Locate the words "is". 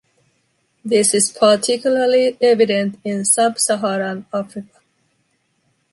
1.13-1.31